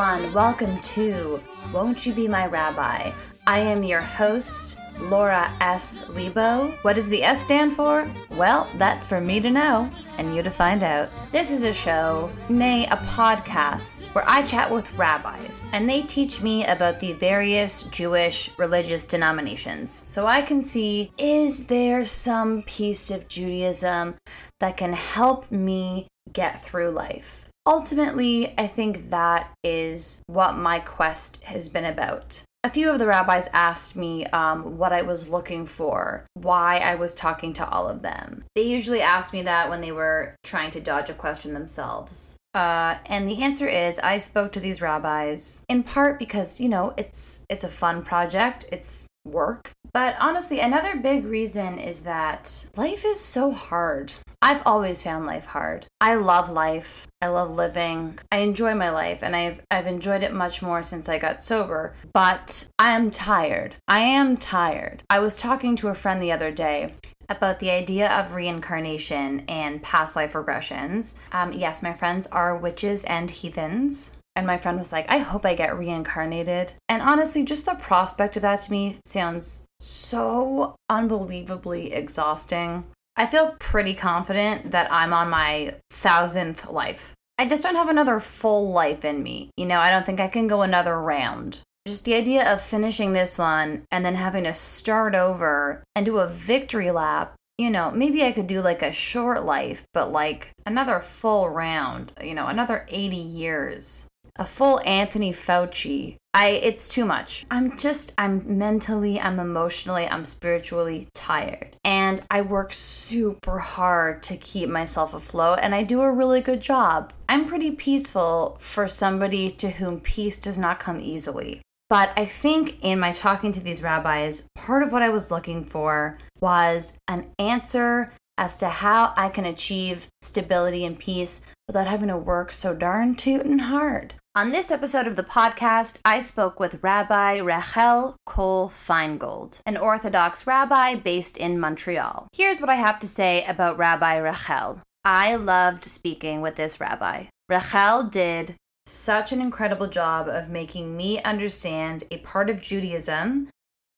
[0.00, 0.32] everyone.
[0.32, 1.42] Welcome to
[1.74, 3.12] Won't You Be My Rabbi?
[3.46, 6.08] I am your host, Laura S.
[6.08, 6.70] Lebo.
[6.80, 8.10] What does the S stand for?
[8.30, 11.10] Well, that's for me to know and you to find out.
[11.32, 16.40] This is a show, nay, a podcast, where I chat with rabbis and they teach
[16.40, 23.10] me about the various Jewish religious denominations so I can see is there some piece
[23.10, 24.14] of Judaism
[24.60, 27.49] that can help me get through life?
[27.66, 32.42] Ultimately, I think that is what my quest has been about.
[32.62, 36.94] A few of the rabbis asked me um, what I was looking for, why I
[36.94, 38.44] was talking to all of them.
[38.54, 42.36] They usually asked me that when they were trying to dodge a question themselves.
[42.52, 46.94] Uh, and the answer is I spoke to these rabbis in part because you know
[46.96, 48.66] it's it's a fun project.
[48.72, 49.70] It's work.
[49.92, 54.12] But honestly, another big reason is that life is so hard.
[54.42, 55.86] I've always found life hard.
[56.00, 57.06] I love life.
[57.20, 58.18] I love living.
[58.32, 61.94] I enjoy my life and I've I've enjoyed it much more since I got sober,
[62.14, 63.76] but I am tired.
[63.86, 65.02] I am tired.
[65.10, 66.94] I was talking to a friend the other day
[67.28, 71.14] about the idea of reincarnation and past life regressions.
[71.32, 74.16] Um, yes, my friends are witches and heathens.
[74.36, 76.72] And my friend was like, I hope I get reincarnated.
[76.88, 82.84] And honestly, just the prospect of that to me sounds so unbelievably exhausting.
[83.20, 87.12] I feel pretty confident that I'm on my thousandth life.
[87.36, 89.50] I just don't have another full life in me.
[89.58, 91.58] You know, I don't think I can go another round.
[91.86, 96.16] Just the idea of finishing this one and then having to start over and do
[96.16, 97.34] a victory lap.
[97.58, 102.14] You know, maybe I could do like a short life, but like another full round,
[102.24, 106.16] you know, another 80 years a full Anthony Fauci.
[106.32, 107.44] I it's too much.
[107.50, 111.76] I'm just I'm mentally, I'm emotionally, I'm spiritually tired.
[111.84, 116.60] And I work super hard to keep myself afloat and I do a really good
[116.60, 117.12] job.
[117.28, 121.62] I'm pretty peaceful for somebody to whom peace does not come easily.
[121.88, 125.64] But I think in my talking to these rabbis, part of what I was looking
[125.64, 132.08] for was an answer as to how I can achieve stability and peace without having
[132.08, 134.12] to work so darn tootin' hard.
[134.34, 140.48] On this episode of the podcast, I spoke with Rabbi Rachel Kohl Finegold, an Orthodox
[140.48, 142.26] rabbi based in Montreal.
[142.32, 144.80] Here's what I have to say about Rabbi Rachel.
[145.04, 147.26] I loved speaking with this rabbi.
[147.48, 153.48] Rachel did such an incredible job of making me understand a part of Judaism,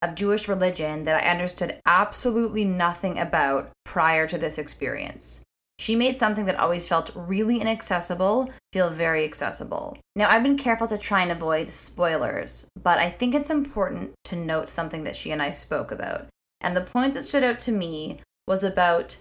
[0.03, 5.43] of Jewish religion, that I understood absolutely nothing about prior to this experience.
[5.83, 9.99] She made something that always felt really inaccessible feel very accessible.
[10.15, 14.37] Now, I've been careful to try and avoid spoilers, but I think it's important to
[14.37, 16.29] note something that she and I spoke about.
[16.61, 19.17] And the point that stood out to me was about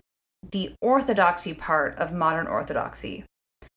[0.52, 3.24] the orthodoxy part of modern orthodoxy.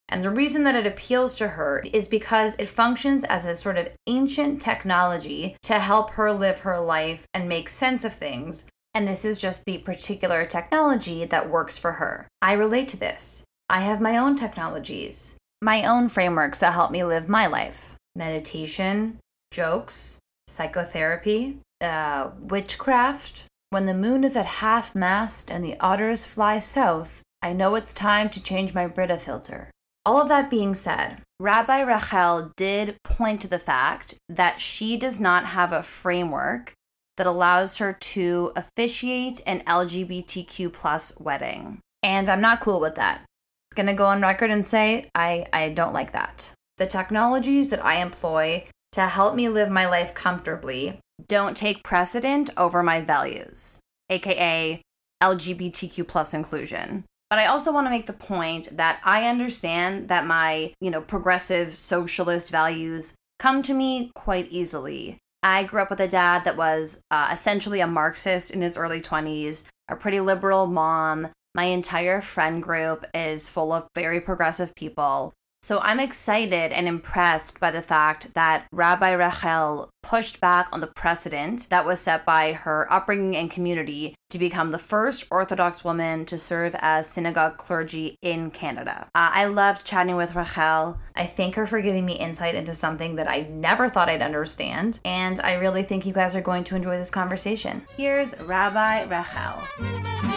[0.06, 3.78] And the reason that it appeals to her is because it functions as a sort
[3.78, 9.08] of ancient technology to help her live her life and make sense of things and
[9.08, 12.28] this is just the particular technology that works for her.
[12.40, 13.42] I relate to this.
[13.68, 19.18] I have my own technologies, my own frameworks that help me live my life meditation,
[19.50, 23.46] jokes, psychotherapy, uh, witchcraft.
[23.70, 27.92] When the moon is at half mast and the otters fly south, I know it's
[27.92, 29.70] time to change my Brita filter.
[30.06, 35.18] All of that being said, Rabbi Rachel did point to the fact that she does
[35.18, 36.74] not have a framework
[37.16, 41.80] that allows her to officiate an LGBTQ plus wedding.
[42.02, 43.18] And I'm not cool with that.
[43.18, 46.52] I'm Gonna go on record and say I, I don't like that.
[46.76, 52.50] The technologies that I employ to help me live my life comfortably don't take precedent
[52.56, 53.80] over my values,
[54.10, 54.80] aka
[55.22, 57.04] LGBTQ plus inclusion.
[57.30, 61.00] But I also want to make the point that I understand that my, you know,
[61.00, 65.18] progressive socialist values come to me quite easily.
[65.44, 69.02] I grew up with a dad that was uh, essentially a Marxist in his early
[69.02, 71.28] 20s, a pretty liberal mom.
[71.54, 75.34] My entire friend group is full of very progressive people.
[75.64, 80.88] So I'm excited and impressed by the fact that Rabbi Rachel pushed back on the
[80.88, 86.26] precedent that was set by her upbringing and community to become the first Orthodox woman
[86.26, 89.08] to serve as synagogue clergy in Canada.
[89.14, 90.98] Uh, I loved chatting with Rachel.
[91.16, 95.00] I thank her for giving me insight into something that I never thought I'd understand,
[95.02, 97.86] and I really think you guys are going to enjoy this conversation.
[97.96, 100.33] Here's Rabbi Rachel.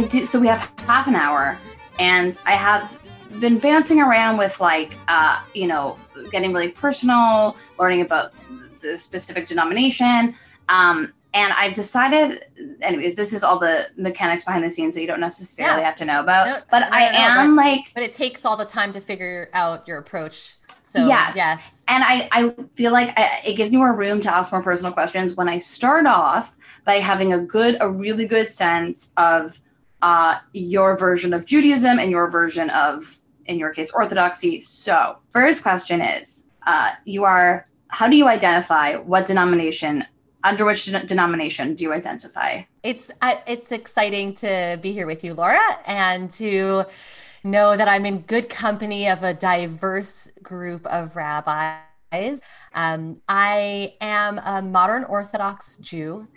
[0.00, 0.24] I do.
[0.24, 1.58] So we have half an hour,
[1.98, 2.98] and I have
[3.38, 5.98] been bouncing around with like, uh, you know,
[6.32, 8.32] getting really personal, learning about
[8.80, 10.34] the specific denomination.
[10.70, 12.46] Um, and I've decided,
[12.80, 15.86] anyways, this is all the mechanics behind the scenes that you don't necessarily Yeah.
[15.86, 16.46] have to know about.
[16.46, 17.02] No, but no, no, I
[17.44, 20.56] am like, But it takes all the time to figure out your approach.
[20.82, 21.36] So Yes.
[21.36, 21.84] yes.
[21.88, 24.92] and I, I feel like I, it gives me more room to ask more personal
[24.92, 26.52] questions when I start off
[26.84, 29.60] by having a good, a really good sense of
[30.02, 34.62] uh, your version of Judaism and your version of, in your case, Orthodoxy.
[34.62, 40.04] So, first question is, uh, you are, how do you identify what denomination,
[40.44, 42.62] under which de- denomination do you identify?
[42.82, 46.84] It's I, it's exciting to be here with you, Laura, and to
[47.44, 52.40] know that I'm in good company of a diverse group of rabbis.
[52.74, 56.28] Um, I am a modern Orthodox Jew,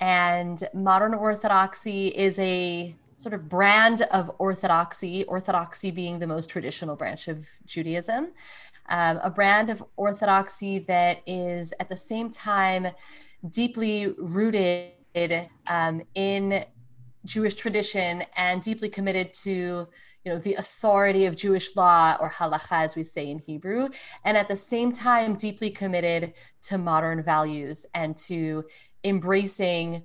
[0.00, 6.96] and modern Orthodoxy is a sort of brand of orthodoxy, orthodoxy being the most traditional
[6.96, 8.32] branch of Judaism.
[8.88, 12.86] Um, a brand of orthodoxy that is at the same time
[13.50, 14.92] deeply rooted
[15.66, 16.62] um, in
[17.24, 19.88] Jewish tradition and deeply committed to
[20.24, 23.88] you know the authority of Jewish law or halacha as we say in Hebrew
[24.24, 28.64] and at the same time deeply committed to modern values and to
[29.06, 30.04] embracing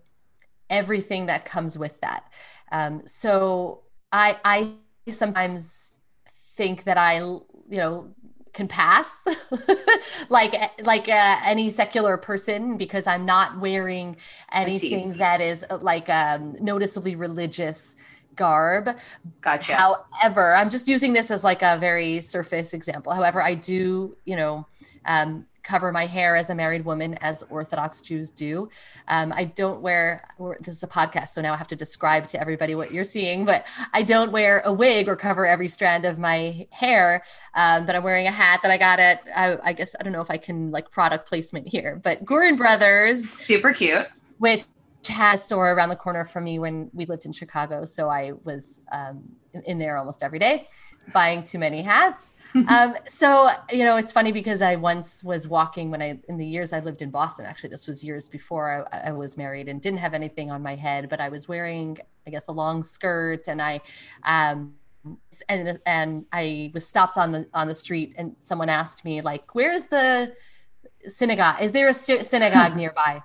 [0.70, 2.32] everything that comes with that.
[2.72, 6.00] Um, so I I sometimes
[6.30, 8.14] think that I you know
[8.54, 9.26] can pass
[10.30, 10.54] like
[10.84, 14.16] like uh, any secular person because i'm not wearing
[14.52, 17.96] anything that is uh, like um, noticeably religious
[18.36, 18.90] garb.
[19.42, 19.76] Gotcha.
[19.76, 23.14] however i'm just using this as like a very surface example.
[23.14, 24.68] However i do you know
[25.06, 28.70] um, cover my hair as a married woman as orthodox jews do
[29.08, 30.22] um, i don't wear
[30.60, 33.46] this is a podcast so now i have to describe to everybody what you're seeing
[33.46, 37.22] but i don't wear a wig or cover every strand of my hair
[37.56, 40.14] um, but i'm wearing a hat that i got at I, I guess i don't
[40.14, 44.08] know if i can like product placement here but Goorin brothers Super cute.
[44.38, 44.64] which
[45.10, 47.86] has a store around the corner from me when we lived in Chicago.
[47.86, 49.24] So I was um,
[49.66, 50.68] in, there almost every day
[51.14, 52.34] buying too many hats.
[52.68, 56.46] um, so, you know, it's funny because I once was walking when I, in the
[56.46, 59.82] years I lived in Boston, actually, this was years before I, I was married and
[59.82, 63.48] didn't have anything on my head, but I was wearing, I guess, a long skirt
[63.48, 63.80] and I,
[64.24, 64.74] um,
[65.50, 69.56] and and I was stopped on the on the street and someone asked me like
[69.56, 70.36] where's the
[71.04, 73.24] synagogue is there a sy- synagogue nearby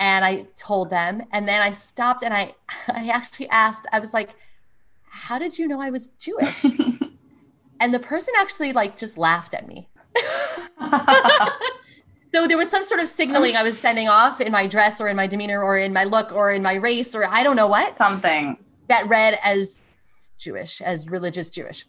[0.00, 2.54] and I told them and then I stopped and I
[2.88, 4.30] I actually asked I was like
[5.18, 6.64] how did you know I was Jewish
[7.80, 9.88] and the person actually like just laughed at me
[12.32, 15.08] so there was some sort of signaling I was sending off in my dress or
[15.08, 17.66] in my demeanor or in my look or in my race or I don't know
[17.66, 18.56] what Something.
[18.88, 19.84] that read as
[20.38, 21.86] Jewish, as religious Jewish.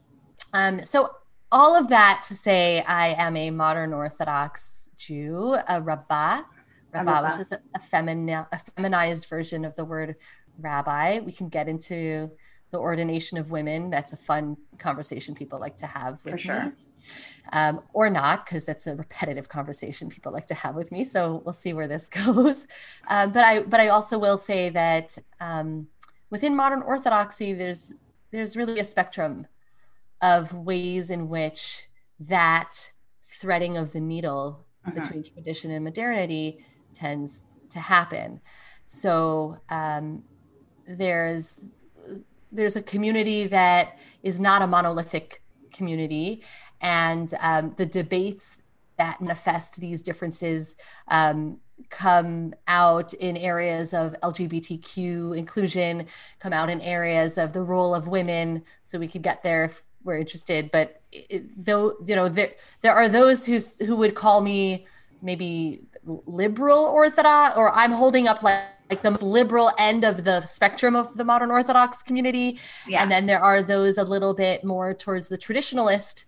[0.54, 1.12] Um, so
[1.52, 6.42] all of that to say, I am a modern Orthodox Jew, a rabbah,
[6.92, 10.16] which is a, a, a feminized version of the word
[10.60, 11.20] rabbi.
[11.20, 12.32] We can get into
[12.72, 13.90] the ordination of women.
[13.90, 16.66] That's a fun conversation people like to have with For sure.
[16.66, 16.72] me.
[17.54, 21.04] Um, or not, because that's a repetitive conversation people like to have with me.
[21.04, 22.68] So we'll see where this goes.
[23.08, 25.88] Uh, but I, but I also will say that um,
[26.30, 27.94] within modern Orthodoxy, there's
[28.32, 29.48] there's really a spectrum
[30.22, 31.88] of ways in which
[32.20, 32.92] that
[33.24, 34.94] threading of the needle Mhm.
[34.94, 38.40] between tradition and modernity tends to happen.
[38.86, 40.24] So um,
[40.88, 41.70] there's
[42.52, 45.42] there's a community that is not a monolithic
[45.74, 46.44] community,
[46.82, 48.62] and um, the debates
[48.98, 50.76] that manifest these differences
[51.08, 51.58] um,
[51.90, 56.06] come out in areas of LGBTQ inclusion,
[56.40, 58.64] come out in areas of the role of women.
[58.84, 60.70] So we could get there if we're interested.
[60.72, 62.52] But it, though you know there
[62.82, 64.86] there are those who who would call me
[65.22, 65.84] maybe
[66.26, 70.96] liberal orthodox, or I'm holding up like like the most liberal end of the spectrum
[70.96, 72.60] of the modern Orthodox community.
[72.88, 73.04] Yeah.
[73.04, 76.26] And then there are those a little bit more towards the traditionalist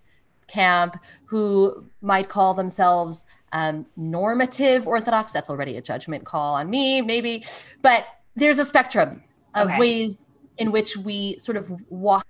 [0.47, 0.95] camp
[1.25, 5.31] who might call themselves um, normative Orthodox.
[5.31, 7.43] That's already a judgment call on me, maybe.
[7.81, 9.23] But there's a spectrum
[9.55, 9.79] of Okay.
[9.79, 10.17] ways
[10.59, 12.27] in which we sort of walk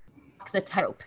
[0.53, 1.03] the tightrope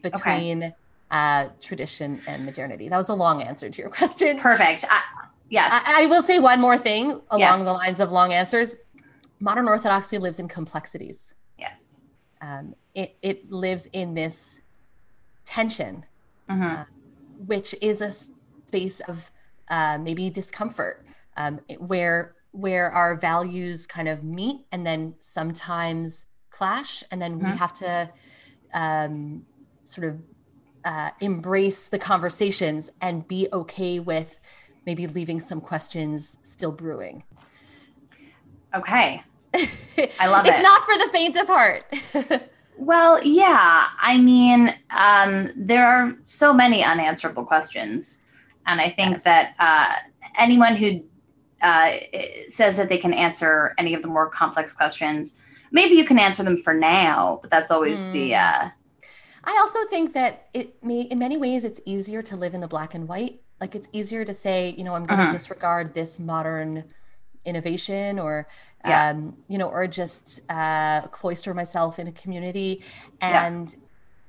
[0.00, 0.72] between
[1.10, 2.88] uh, tradition and modernity.
[2.88, 4.38] That was a long answer to your question.
[4.38, 4.84] Perfect.
[4.88, 5.02] I,
[5.50, 5.72] yes.
[5.86, 7.64] I, I will say one more thing along Yes.
[7.64, 8.74] the lines of long answers.
[9.40, 11.34] Modern Orthodoxy lives in complexities.
[11.58, 11.96] yes.
[12.42, 14.62] Um, it, it lives in this
[15.44, 16.06] tension,
[16.48, 16.86] Mhm.
[17.46, 18.10] which is a
[18.66, 19.30] space of
[19.68, 21.04] uh, maybe discomfort,
[21.36, 27.44] um, where where our values kind of meet and then sometimes clash, and then we
[27.44, 27.56] Mhm.
[27.58, 28.10] have to
[28.74, 29.44] um,
[29.84, 30.20] sort of
[30.84, 34.40] uh, embrace the conversations and be okay with
[34.86, 37.22] maybe leaving some questions still brewing.
[38.74, 39.22] Okay.
[39.54, 40.60] I love it's it.
[40.60, 42.50] It's not for the faint of heart.
[42.80, 43.88] Well, yeah.
[44.00, 48.26] I mean, um, there are so many unanswerable questions.
[48.66, 49.24] And I think Yes.
[49.24, 49.94] that uh,
[50.38, 51.04] anyone who
[51.60, 51.92] uh,
[52.48, 55.34] says that they can answer any of the more complex questions,
[55.70, 58.34] maybe you can answer them for now, but that's always the.
[58.34, 58.70] Uh,
[59.44, 62.68] I also think that it may, in many ways, it's easier to live in the
[62.68, 63.42] black and white.
[63.60, 65.32] Like it's easier to say, you know, I'm going to Mhm.
[65.32, 66.84] disregard this modern
[67.44, 68.46] innovation or,
[68.84, 69.10] Yeah.
[69.10, 72.82] um, you know, or just uh, cloister myself in a community.
[73.22, 73.46] Yeah.
[73.46, 73.74] And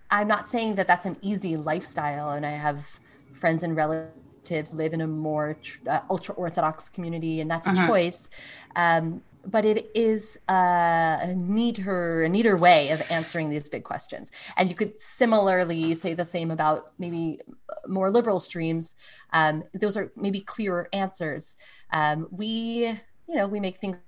[0.10, 2.32] I'm not saying that that's an easy lifestyle.
[2.32, 3.00] And I have
[3.34, 7.72] friends and relatives live in a more tr- uh, ultra orthodox community, and that's a
[7.72, 7.88] Mhm.
[7.88, 8.30] choice.
[8.76, 14.32] Um, but it is uh, a neater, a neater way of answering these big questions.
[14.58, 17.40] And you could similarly say the same about maybe
[17.88, 18.96] more liberal streams.
[19.34, 21.56] Um, those are maybe clearer answers.
[21.92, 22.94] Um, we,
[23.28, 24.00] you know, we make things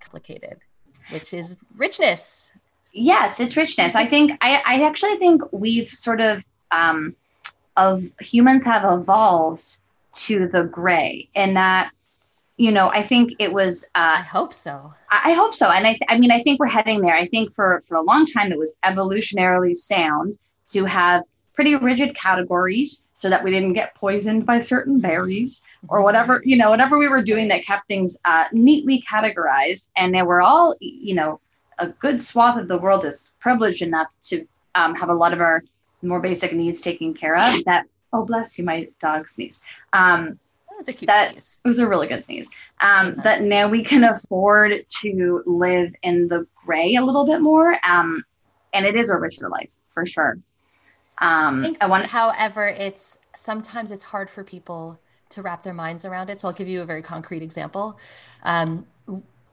[0.00, 0.58] complicated,
[1.10, 2.52] which is richness.
[2.92, 3.94] yes, it's richness.
[3.94, 7.14] I think, I, I actually think we've sort of, um,
[7.76, 9.78] of humans have evolved
[10.14, 11.90] to the gray in that,
[12.56, 13.84] you know, I think it was.
[13.94, 14.92] I Uh, hope so.
[15.10, 17.16] I I hope so, and I, I mean, I think we're heading there.
[17.16, 21.22] I think for for a long time it was evolutionarily sound to have
[21.54, 26.56] pretty rigid categories so that we didn't get poisoned by certain berries or whatever you
[26.56, 30.74] know whatever we were doing that kept things uh, neatly categorized and they were all
[30.80, 31.40] you know
[31.78, 35.40] a good swath of the world is privileged enough to um, have a lot of
[35.40, 35.64] our
[36.02, 39.62] more basic needs taken care of that oh bless you my dog sneezed
[39.94, 40.38] um,
[40.76, 41.60] was a cute that- sneeze.
[41.64, 42.50] it was a really good sneeze.
[42.80, 47.76] Um, that now we can afford to live in the gray a little bit more.
[47.84, 48.24] Um,
[48.72, 50.38] and it is a richer life for sure.
[51.18, 56.30] Um, I want however, it's sometimes it's hard for people to wrap their minds around
[56.30, 56.40] it.
[56.40, 57.98] So I'll give you a very concrete example.
[58.42, 58.86] Um,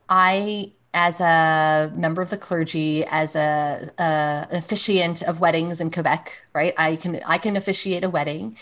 [0.08, 5.90] I, as a member of the clergy, as a, a an officiant of weddings in
[5.90, 6.74] Quebec, right?
[6.76, 8.56] I can I can officiate a wedding,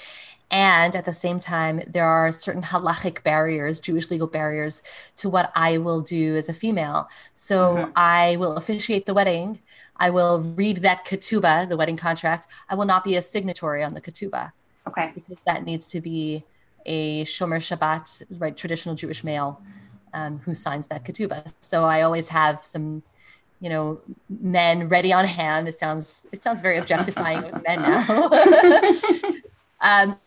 [0.53, 4.83] and at the same time, there are certain halachic barriers, Jewish legal barriers,
[5.17, 7.09] to what I will do as a female.
[7.33, 7.93] So Mhm.
[7.97, 9.61] I will officiate the wedding.
[9.97, 12.49] I will read that ketubah, the wedding contract.
[12.69, 14.53] I will not be a signatory on the ketubah
[14.87, 15.13] okay.
[15.15, 16.45] because that needs to be
[16.85, 19.63] a shomer Shabbat, right, traditional Jewish male
[20.13, 21.53] um, who signs that ketubah.
[21.61, 23.03] So I always have some,
[23.61, 25.69] you know, men ready on hand.
[25.69, 28.29] It sounds it sounds very objectifying with men now.
[29.81, 30.19] um,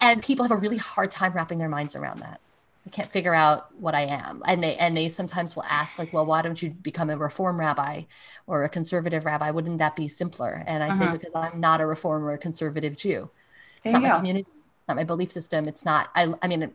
[0.00, 2.40] and people have a really hard time wrapping their minds around that.
[2.84, 6.12] They can't figure out what I am, and they and they sometimes will ask like,
[6.12, 8.02] "Well, why don't you become a reform rabbi
[8.46, 9.50] or a conservative rabbi?
[9.50, 11.12] Wouldn't that be simpler?" And I say, Uh-huh.
[11.18, 13.28] "Because I'm not a reform or a conservative Jew.
[13.76, 14.16] It's There not my go.
[14.16, 15.68] community, it's not my belief system.
[15.68, 16.08] It's not.
[16.14, 16.32] I.
[16.40, 16.72] I mean,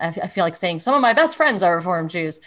[0.00, 2.40] I, feel like saying some of my best friends are reform Jews,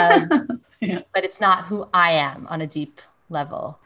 [0.00, 0.28] um,
[0.80, 3.80] but it's not who I am on a deep level.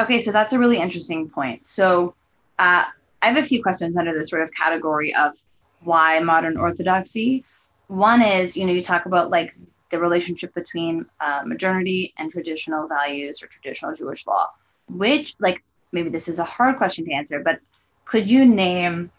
[0.00, 0.18] okay.
[0.18, 1.66] So that's a really interesting point.
[1.66, 2.14] So
[2.58, 2.84] uh,
[3.24, 5.32] I have a few questions under this sort of category of
[5.80, 7.44] why modern orthodoxy.
[7.88, 9.54] One is, you know, you talk about like
[9.90, 14.48] the relationship between uh, modernity and traditional values or traditional Jewish law,
[14.88, 17.60] which, like, maybe this is a hard question to answer, but
[18.04, 19.10] could you name,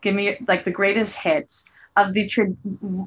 [0.00, 2.46] give me like the greatest hits of the tra-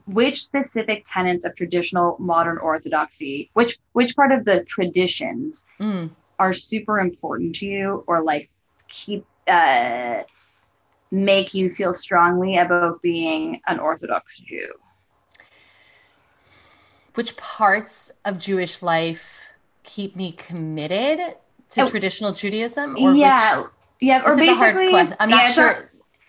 [0.06, 6.12] which specific tenets of traditional modern orthodoxy, which which part of the traditions Mm.
[6.38, 8.50] are super important to you or like
[8.88, 10.22] keep uh,
[11.14, 14.74] make you feel strongly about being an Orthodox Jew?
[17.14, 19.50] Which parts of Jewish life
[19.84, 21.36] keep me committed
[21.70, 21.88] to Oh.
[21.88, 23.70] traditional Judaism, or yeah, which?
[24.02, 25.16] yeah, or This a hard basically.
[25.20, 25.68] I'm not it's sure.
[25.68, 25.86] not-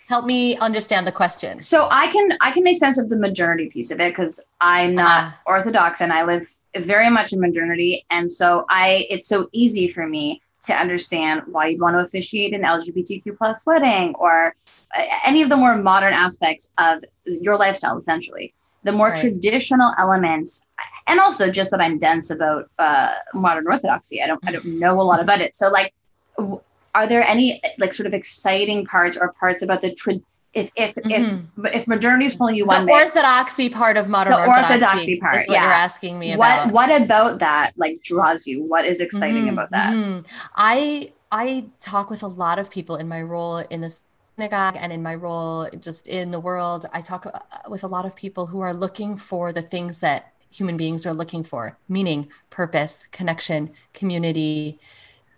[0.06, 1.62] Help me understand the question.
[1.62, 4.94] so I can I can make sense of the modernity piece of it because I'm
[4.94, 5.40] not Ah.
[5.46, 10.06] Orthodox and I live very much in modernity, and so I it's so easy for
[10.06, 14.54] me to understand why you'd want to officiate an LGBTQ plus wedding or
[14.96, 18.52] uh, any of the more modern aspects of your lifestyle, essentially.
[18.84, 19.20] The more Right.
[19.20, 20.66] traditional elements,
[21.06, 24.22] and also just that I'm dense about uh, modern Orthodoxy.
[24.22, 25.54] I don't I don't know a lot about it.
[25.54, 25.94] So like,
[26.36, 26.60] w-
[26.94, 30.20] are there any like sort of exciting parts or parts about the tra-
[30.54, 31.48] if if Mhm.
[31.66, 34.72] if if modernity is pulling you one the way, orthodoxy part of modern The orthodoxy,
[34.74, 35.62] orthodoxy part, what yeah.
[35.64, 36.72] you're asking me what about.
[36.72, 38.62] what about that like draws you?
[38.64, 39.92] What is exciting Mhm, about that?
[39.94, 40.24] mhm.
[40.56, 43.92] I I talk with a lot of people in my role in the
[44.38, 46.86] synagogue and in my role just in the world.
[46.92, 50.32] I talk uh, with a lot of people who are looking for the things that
[50.50, 54.78] human beings are looking for, meaning purpose, connection, community,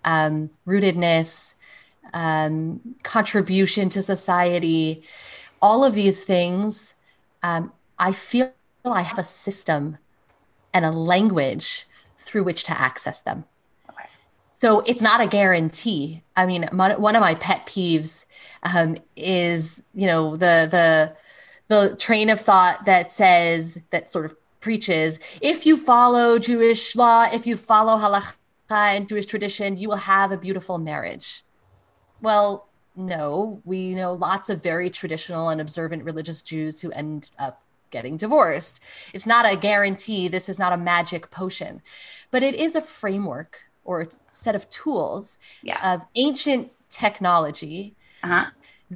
[0.04, 1.55] um, rootedness,
[2.14, 5.02] um, contribution to society,
[5.60, 6.94] all of these things,
[7.42, 8.52] um, I feel
[8.84, 9.96] I have a system
[10.72, 11.86] and a language
[12.16, 13.44] through which to access them.
[14.52, 16.22] So it's not a guarantee.
[16.34, 18.24] I mean, one of my pet peeves
[18.62, 21.14] um, is, you know, the the
[21.68, 27.26] the train of thought that says that sort of preaches if you follow Jewish law,
[27.32, 28.34] if you follow halakha
[28.70, 31.42] and Jewish tradition, you will have a beautiful marriage.
[32.20, 37.62] Well, no, we know lots of very traditional and observant religious Jews who end up
[37.90, 38.82] getting divorced.
[39.12, 40.28] It's not a guarantee.
[40.28, 41.82] This is not a magic potion,
[42.30, 45.94] but it is a framework or a set of tools yeah.
[45.94, 48.46] of ancient technology uh-huh.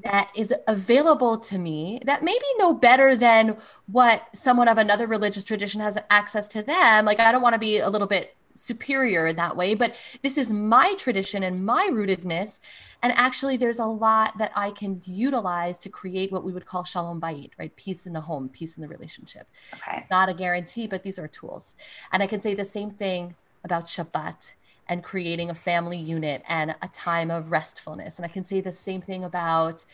[0.02, 5.44] that is available to me that maybe no better than what someone of another religious
[5.44, 7.04] tradition has access to them.
[7.04, 10.36] Like, I don't want to be a little bit superior in that way, but this
[10.36, 12.58] is my tradition and my rootedness.
[13.02, 16.84] And actually, there's a lot that I can utilize to create what we would call
[16.84, 17.74] shalom bayit, right?
[17.76, 19.46] Peace in the home, peace in the relationship.
[19.74, 19.96] Okay.
[19.96, 21.76] It's not a guarantee, but these are tools.
[22.12, 24.54] And I can say the same thing about Shabbat
[24.88, 28.18] and creating a family unit and a time of restfulness.
[28.18, 29.84] And I can say the same thing about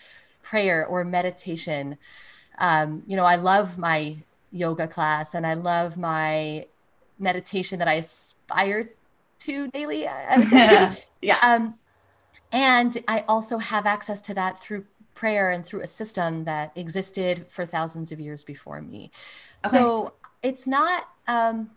[0.43, 1.99] prayer or meditation.
[2.59, 4.17] Um, you know, I love my
[4.51, 6.67] yoga class and I love my
[7.19, 8.91] meditation that I aspire
[9.41, 10.07] to daily.
[10.07, 10.91] I would say.
[11.23, 11.39] yeah.
[11.43, 11.75] Um,
[12.53, 17.51] and I also have access to that through prayer and through a system that existed
[17.51, 19.11] for thousands of years before me.
[19.65, 19.77] Okay.
[19.77, 21.71] So it's not um,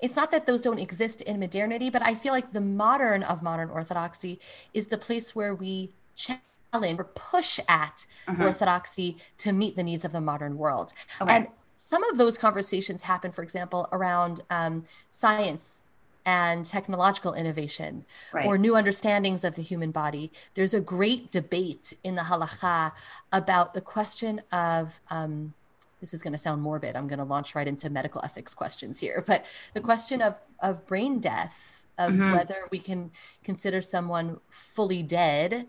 [0.00, 3.42] it's not that those don't exist in modernity, but I feel like the modern of
[3.42, 4.40] modern orthodoxy
[4.72, 8.44] is the place where we challenge or push at uh-huh.
[8.44, 10.92] orthodoxy to meet the needs of the modern world.
[11.20, 11.36] Okay.
[11.36, 11.48] And
[11.86, 15.82] some of those conversations happen, for example, around um, science
[16.24, 18.46] and technological innovation right.
[18.46, 20.32] or new understandings of the human body.
[20.54, 22.92] There's a great debate in the halacha
[23.34, 25.52] about the question of um,
[26.00, 26.96] this is going to sound morbid.
[26.96, 29.22] I'm going to launch right into medical ethics questions here.
[29.26, 29.44] But
[29.74, 32.32] the question of, of brain death, of mm-hmm.
[32.32, 33.10] whether we can
[33.44, 35.66] consider someone fully dead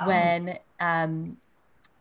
[0.00, 0.06] oh.
[0.06, 1.36] when um,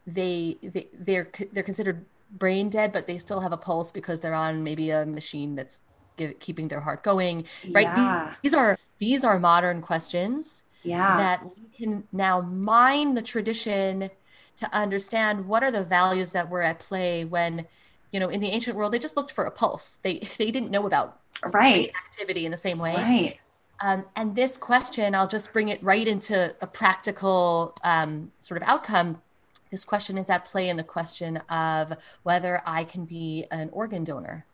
[0.07, 4.33] they, they they're they're considered brain dead, but they still have a pulse because they're
[4.33, 5.81] on maybe a machine that's
[6.17, 7.45] give, keeping their heart going.
[7.71, 7.83] Right?
[7.85, 8.33] Yeah.
[8.41, 10.65] These, these are these are modern questions.
[10.83, 11.17] Yeah.
[11.17, 14.09] That we can now mine the tradition
[14.57, 17.65] to understand what are the values that were at play when
[18.11, 20.71] you know in the ancient world they just looked for a pulse they they didn't
[20.71, 21.19] know about
[21.53, 23.39] right activity in the same way right
[23.81, 28.67] um, and this question i'll just bring it right into a practical um, sort of
[28.67, 29.21] outcome
[29.69, 34.03] this question is at play in the question of whether i can be an organ
[34.03, 34.45] donor.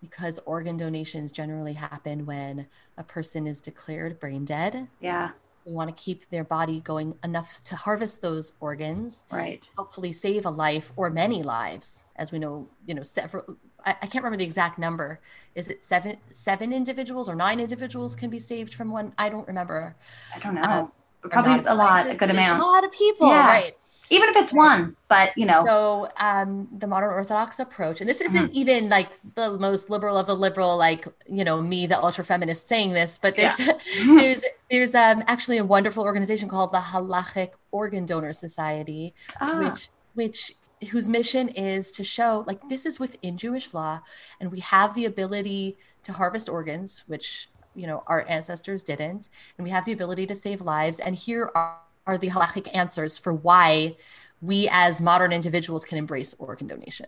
[0.00, 4.88] Because organ donations generally happen when a person is declared brain dead.
[5.00, 5.30] Yeah.
[5.64, 9.24] We want to keep their body going enough to harvest those organs.
[9.32, 9.68] Right.
[9.76, 14.06] Hopefully save a life or many lives as we know you know several I, I,
[14.06, 15.20] can't remember the exact number.
[15.54, 19.12] Is it seven seven individuals or nine individuals can be saved from one?
[19.16, 19.96] I don't remember.
[20.34, 20.62] I don't know.
[20.62, 20.92] Um,
[21.30, 23.46] probably a lot a good amount a lot of people yeah.
[23.46, 23.72] right
[24.10, 28.20] even if it's one but you know so um, the modern orthodox approach and this
[28.20, 28.56] isn't mm-hmm.
[28.58, 32.68] even like the most liberal of the liberal like you know me the ultra feminist
[32.68, 33.72] saying this but there's yeah.
[34.06, 39.58] there's there's um, actually a wonderful organization called the halachic organ donor society ah.
[39.58, 40.52] which which
[40.90, 44.00] whose mission is to show like this is within jewish law
[44.40, 49.64] and we have the ability to harvest organs which you know our ancestors didn't and
[49.64, 53.32] we have the ability to save lives and here are are the halachic answers for
[53.32, 53.96] why
[54.40, 57.06] we as modern individuals can embrace organ donation.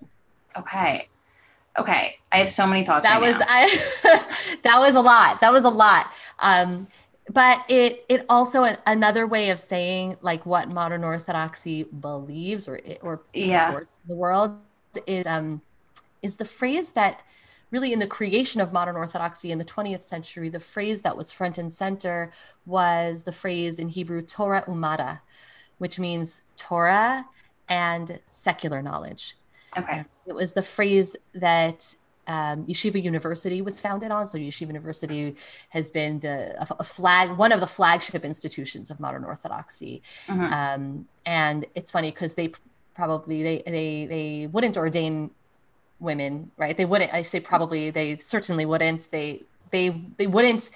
[0.57, 1.09] Okay.
[1.79, 2.17] Okay.
[2.33, 3.07] I have so many thoughts.
[3.07, 5.41] That right was I that was a lot.
[5.41, 6.13] That was a lot.
[6.41, 6.89] Um
[7.31, 12.81] but it it also an, another way of saying like what modern orthodoxy believes or
[13.03, 13.79] or yeah.
[14.09, 14.59] the world
[15.07, 15.61] is um
[16.23, 17.23] is the phrase that
[17.71, 21.33] really in the creation of modern orthodoxy in the 20th century, the phrase that was
[21.33, 22.31] front and center
[22.67, 25.21] was the phrase in Hebrew Torah umadda,
[25.79, 27.27] which means Torah
[27.69, 29.37] and secular knowledge.
[29.77, 30.05] Okay.
[30.27, 31.95] it was the phrase that
[32.27, 34.27] um, Yeshiva University was founded on.
[34.27, 35.35] So Yeshiva University
[35.71, 40.03] has been the a, a flag, one of the flagship institutions of modern Orthodoxy.
[40.27, 40.53] Mm-hmm.
[40.53, 42.53] Um, and it's funny because they
[42.95, 45.31] probably they they they wouldn't ordain
[46.01, 46.77] women, right?
[46.77, 47.13] They wouldn't.
[47.13, 47.91] I say probably.
[47.91, 49.11] They certainly wouldn't.
[49.11, 50.71] They they they wouldn't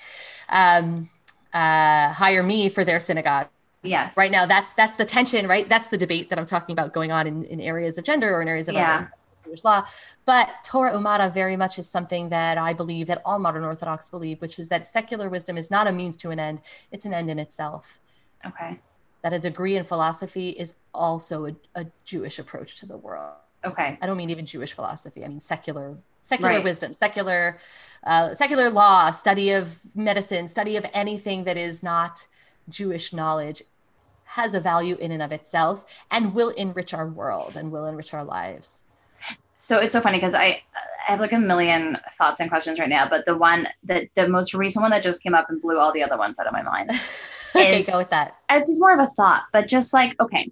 [0.49, 1.11] um,
[1.53, 3.49] uh, hire me for their synagogue.
[3.83, 4.17] Yes.
[4.17, 5.69] Right now, that's that's the tension, right?
[5.69, 8.43] That's the debate that I'm talking about going on in, in areas of gender or
[8.43, 9.09] in areas of yeah.
[9.45, 9.85] Jewish law.
[10.25, 14.41] But Torah Umadda very much is something that I believe that all modern Orthodox believe,
[14.41, 17.31] which is that secular wisdom is not a means to an end; it's an end
[17.31, 17.99] in itself.
[18.45, 18.81] Okay.
[19.23, 23.37] that a degree in philosophy is also a, a Jewish approach to the world.
[23.64, 23.98] Okay.
[24.03, 25.25] I don't mean even Jewish philosophy.
[25.25, 26.64] I mean secular secular Right.
[26.64, 27.59] wisdom, secular
[28.05, 32.27] uh, secular law, study of medicine, study of anything that is not
[32.68, 33.62] Jewish knowledge
[34.25, 38.14] has a value in and of itself and will enrich our world and will enrich
[38.14, 38.85] our lives.
[39.59, 40.62] So it's so funny because I,
[41.07, 44.27] I have like a million thoughts and questions right now, but the one that the
[44.29, 46.53] most recent one that just came up and blew all the other ones out of
[46.53, 46.90] my mind.
[47.55, 48.37] okay, Is- go with that.
[48.51, 50.51] it's just more of a thought, but just like, okay,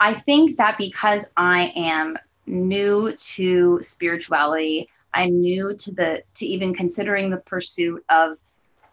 [0.00, 6.74] I think that because I am new to spirituality, I'm new to the to even
[6.74, 8.38] considering the pursuit of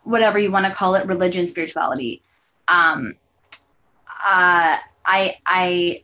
[0.03, 2.21] whatever you want to call it, religion, spirituality.
[2.67, 3.15] Um,
[4.07, 6.01] uh, I I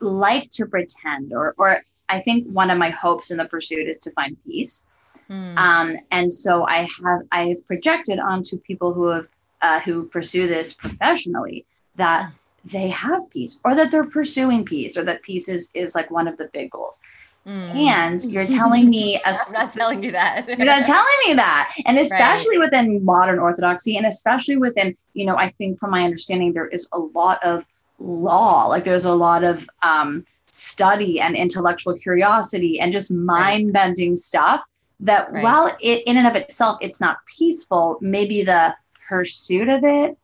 [0.00, 3.98] like to pretend, or or I think one of my hopes in the pursuit is
[3.98, 4.86] to find peace.
[5.28, 5.56] Hmm.
[5.56, 9.28] Um, and so I have I projected onto people who have
[9.62, 11.64] uh, who pursue this professionally
[11.96, 12.32] that
[12.64, 16.28] they have peace or that they're pursuing peace or that peace is is like one
[16.28, 17.00] of the big goals.
[17.44, 17.70] Hmm.
[17.74, 20.46] And you're telling me a I'm not telling you that.
[20.58, 21.74] you're not telling me that.
[21.86, 26.52] And especially within modern orthodoxy and especially within, you know, I think from my understanding,
[26.52, 27.64] there is a lot of
[27.98, 34.16] law, like there's a lot of um, study and intellectual curiosity and just mind bending
[34.16, 34.62] stuff
[35.00, 35.42] that Right.
[35.42, 38.74] while it in and of itself, it's not peaceful, maybe the
[39.08, 40.18] pursuit of it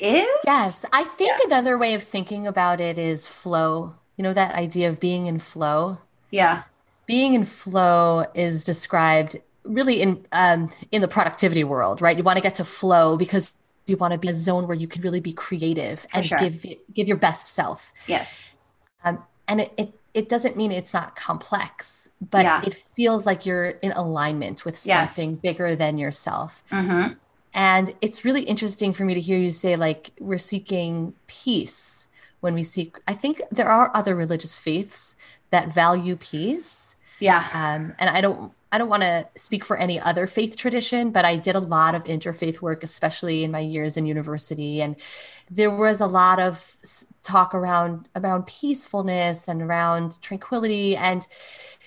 [0.00, 0.28] is.
[0.46, 3.94] Yes, I think another way of thinking about it is flow.
[4.16, 5.98] You know, that idea of being in flow.
[6.30, 6.62] Yeah.
[7.06, 12.16] Being in flow is described really in um, in the productivity world, right?
[12.16, 13.54] You want to get to flow because
[13.86, 16.38] you want to be a zone where you can really be creative and sure.
[16.38, 17.92] give give your best self.
[18.06, 18.42] Yes.
[19.04, 22.62] And it, it it doesn't mean it's not complex, but Yeah.
[22.64, 25.14] it feels like you're in alignment with Yes.
[25.14, 26.62] something bigger than yourself.
[26.70, 27.08] hmm
[27.54, 32.08] And it's really interesting for me to hear you say, like, we're seeking peace
[32.40, 32.98] when we seek.
[33.08, 35.16] I think there are other religious faiths
[35.50, 36.96] that value peace.
[37.20, 37.48] Yeah.
[37.52, 38.52] Um, and I don't.
[38.72, 41.94] I don't want to speak for any other faith tradition, but I did a lot
[41.94, 44.96] of interfaith work, especially in my years in university, and
[45.48, 46.60] there was a lot of
[47.22, 50.96] talk around around peacefulness and around tranquility.
[50.96, 51.24] And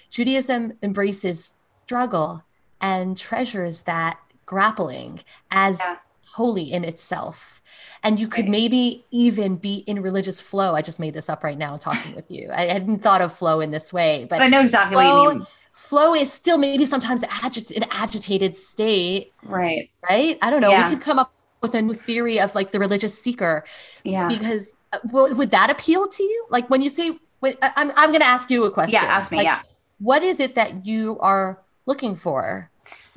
[0.09, 2.45] Judaism embraces struggle
[2.79, 5.19] and treasures that grappling
[5.51, 5.97] as Yeah.
[6.33, 7.61] holy in itself.
[8.03, 8.51] And you could Right.
[8.51, 10.73] maybe even be in religious flow.
[10.73, 12.49] I just made this up right now talking with you.
[12.51, 15.23] I hadn't thought of flow in this way, but But I know exactly what flow,
[15.31, 15.47] you mean.
[15.73, 19.89] flow is still maybe sometimes agit- an agitated state, Right.
[20.09, 20.37] right?
[20.41, 20.69] I don't know.
[20.71, 20.89] Yeah.
[20.89, 21.31] We could come up
[21.61, 23.63] with a new theory of like the religious seeker
[24.03, 24.27] Yeah.
[24.27, 26.45] because uh, w- would that appeal to you?
[26.49, 28.99] Like when you say, when, I'm, I'm going to ask you a question.
[29.03, 29.09] Yeah.
[29.17, 29.37] Ask me.
[29.39, 29.59] Like, yeah.
[29.99, 32.69] What is it that you are looking for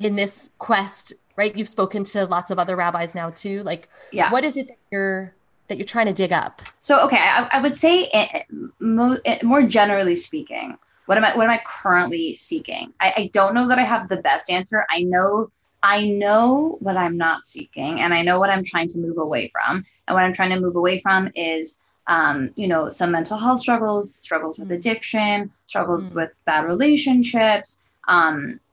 [0.05, 1.13] in this quest?
[1.37, 3.63] Right, you've spoken to lots of other rabbis now too.
[3.63, 4.29] Like, Yeah.
[4.31, 5.33] what is it that you're
[5.69, 6.61] that you're trying to dig up?
[6.81, 8.43] So okay, I, I would say eh,
[8.79, 12.93] mo- eh, more generally speaking, what am I what am I currently seeking?
[12.99, 14.85] I, I don't know that I have the best answer.
[14.89, 15.49] I know
[15.83, 19.49] I know what I'm not seeking, and I know what I'm trying to move away
[19.53, 19.83] from.
[20.07, 23.61] And what I'm trying to move away from is, um, you know, some mental health
[23.61, 24.75] struggles, struggles with Mm.
[24.75, 26.13] addiction, struggles Mm.
[26.15, 28.70] with bad relationships, um, eh,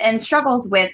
[0.00, 0.92] and struggles with,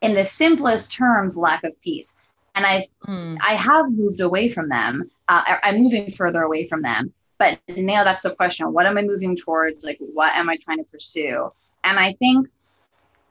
[0.00, 2.16] in the simplest terms, lack of peace.
[2.54, 3.36] And I Hmm.
[3.46, 5.10] I have moved away from them.
[5.28, 7.12] Uh, I'm moving further away from them.
[7.38, 9.84] But now that's the question: What am I moving towards?
[9.84, 11.50] Like, what am I trying to pursue?
[11.84, 12.48] And I think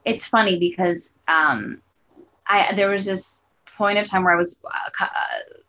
[0.05, 1.81] it's funny because um,
[2.47, 3.39] I there was this
[3.77, 5.07] point of time where I was uh, uh,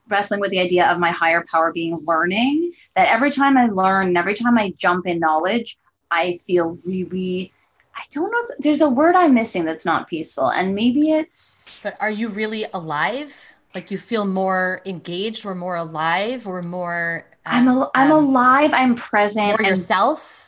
[0.09, 2.73] wrestling with the idea of my higher power being learning.
[2.97, 5.79] That every time I learn, and every time I jump in knowledge,
[6.11, 7.53] I feel really.
[7.94, 8.55] I don't know.
[8.59, 12.64] There's a word I'm missing that's not peaceful, and maybe it's But are you really
[12.72, 13.52] alive?
[13.74, 18.24] Like you feel more engaged or more alive or more I'm um, al- I'm um,
[18.24, 18.72] alive.
[18.74, 19.59] I'm present.
[19.59, 20.38] more yourself?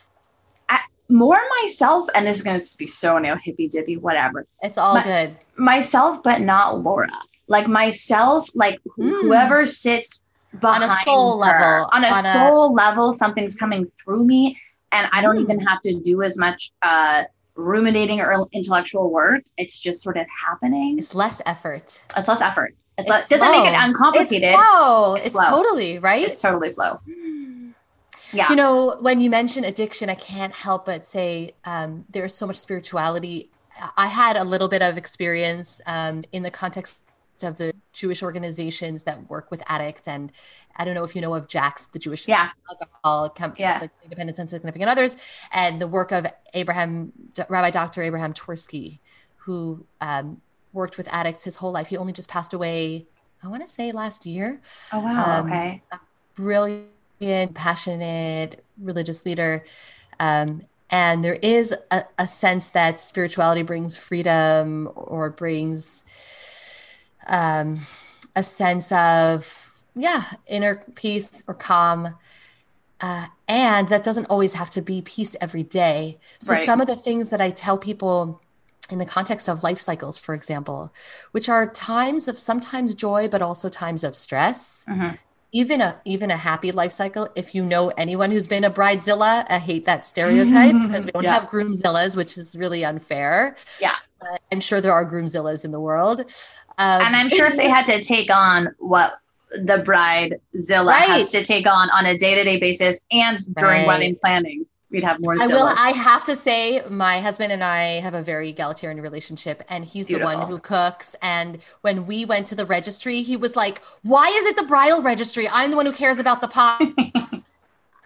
[1.07, 2.07] more myself.
[2.15, 4.47] And this is going to be so neo hippy dippy, whatever.
[4.63, 5.37] It's all My- good.
[5.55, 7.11] Myself, but not Laura.
[7.47, 9.11] Like myself, like Mm.
[9.21, 10.21] whoever sits
[10.59, 11.51] behind On a soul her.
[11.51, 14.59] level, On a on a- soul level, something's coming through me,
[14.91, 15.41] and I don't Mm.
[15.43, 17.23] even have to do as much uh,
[17.55, 19.43] ruminating or intellectual work.
[19.57, 20.99] It's just sort of happening.
[20.99, 22.03] It's, less effort.
[22.17, 22.75] It's less effort.
[22.97, 24.43] It's, It's less, doesn't make it uncomplicated.
[24.43, 25.15] It's flow.
[25.15, 25.63] It's It's, flow.
[25.63, 26.27] totally right.
[26.27, 26.99] It's totally flow.
[28.33, 28.49] Yeah.
[28.49, 32.57] You know, when you mention addiction, I can't help but say um, there's so much
[32.57, 33.49] spirituality.
[33.95, 37.01] I had a little bit of experience um, in the context
[37.43, 40.31] of the Jewish organizations that work with addicts, and
[40.77, 42.49] I don't know if you know of JACS, the Jewish yeah.
[42.69, 43.79] alcohol company, Yeah.
[43.81, 45.17] like Independent and Significant Others,
[45.51, 47.11] and the work of Abraham,
[47.49, 48.01] Rabbi Dr.
[48.01, 48.99] Abraham Twerski,
[49.37, 50.41] who um,
[50.73, 51.87] worked with addicts his whole life.
[51.87, 53.05] He only just passed away
[53.45, 54.59] I want to say last year.
[54.91, 55.39] Oh wow.
[55.39, 55.81] Um, okay.
[56.33, 59.63] Brilliant, passionate religious leader.
[60.19, 66.05] Um, and there is a, a sense that spirituality brings freedom or brings
[67.27, 67.79] um,
[68.35, 72.15] a sense of, yeah, inner peace or calm.
[73.01, 76.17] Uh, and that doesn't always have to be peace every day.
[76.39, 76.65] So, Right.
[76.65, 78.41] some of the things that I tell people
[78.89, 80.93] in the context of life cycles, for example,
[81.31, 85.17] which are times of sometimes joy, but also times of stress, Mhm.
[85.55, 87.29] Even a even a happy life cycle.
[87.35, 91.23] If you know anyone who's been a bridezilla, I hate that stereotype because we don't
[91.23, 91.33] Yeah.
[91.33, 93.55] have groomzillas, which is really unfair.
[93.79, 93.95] Yeah.
[94.19, 96.19] But I'm sure there are groomzillas in the world.
[96.77, 99.19] Um, and I'm sure if they had to take on what
[99.51, 101.07] the bridezilla Right.
[101.07, 103.87] has to take on on a day to day basis and during Right.
[103.87, 105.35] wedding planning, we'd have more.
[105.39, 105.67] I will.
[105.77, 110.07] I have to say, my husband and I have a very egalitarian relationship, and he's
[110.07, 111.15] the one who cooks.
[111.21, 115.01] And when we went to the registry, he was like, "Why is it the bridal
[115.03, 115.47] registry?
[115.51, 117.45] I'm the one who cares about the pots."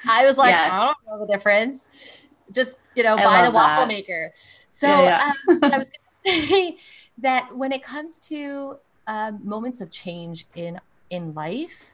[0.05, 0.71] I was like, Yes.
[0.73, 2.27] "I don't know the difference.
[2.51, 3.87] Just you know, I buy the waffle that.
[3.87, 4.31] maker."
[4.69, 5.89] So Yeah, um, I was
[6.25, 6.77] going to say
[7.19, 11.93] that when it comes to um, moments of change in in life.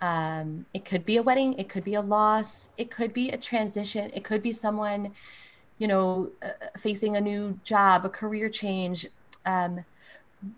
[0.00, 3.36] Um, it could be a wedding, it could be a loss, it could be a
[3.36, 5.12] transition, it could be someone,
[5.78, 9.06] you know, uh, facing a new job, a career change.
[9.46, 9.84] Um,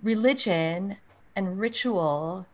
[0.03, 0.97] religion
[1.35, 2.47] and ritual,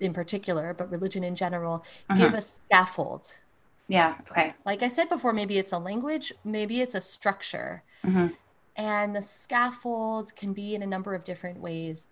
[0.00, 1.84] in particular, but religion in general,
[2.16, 2.36] give Mhm.
[2.36, 3.40] a scaffold.
[3.88, 4.14] yeah.
[4.30, 4.54] Okay.
[4.64, 7.82] Like I said before, maybe it's a language, maybe it's a structure.
[8.02, 8.34] Mhm.
[8.76, 12.06] And the scaffold can be in a number of different ways.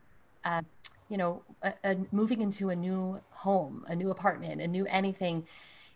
[0.45, 0.67] Um,
[1.13, 5.47] you know, a, a moving into a new home, a new apartment, a new anything,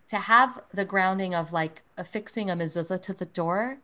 [0.08, 3.78] to have the grounding of like affixing a mezuzah to the door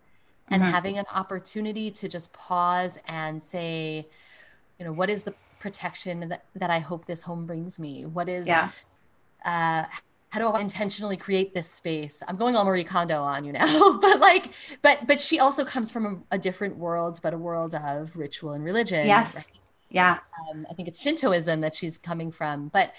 [0.50, 0.70] and Mhm.
[0.70, 4.06] having an opportunity to just pause and say,
[4.78, 8.04] you know, what is the protection that, that I hope this home brings me?
[8.04, 8.68] What is, Yeah.
[9.52, 9.84] uh,
[10.32, 12.22] how do I intentionally create this space?
[12.28, 15.90] I'm going all Marie Kondo on you now, but like, but but she also comes
[15.90, 19.06] from a, a different world, but a world of ritual and religion.
[19.06, 19.36] Yes.
[19.36, 19.46] right?
[19.92, 20.18] Yeah.
[20.50, 22.68] um, I think it's Shintoism that she's coming from.
[22.68, 22.94] But